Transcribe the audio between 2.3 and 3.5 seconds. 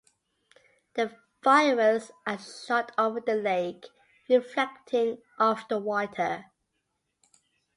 shot over the